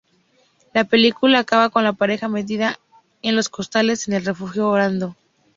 La 0.73 0.83
película 0.85 1.37
acaba 1.37 1.69
con 1.69 1.83
la 1.83 1.93
pareja 1.93 2.27
metida 2.27 2.79
en 3.21 3.35
los 3.35 3.49
costales 3.49 4.07
en 4.07 4.15
el 4.15 4.25
refugio, 4.25 4.67
orando. 4.67 5.15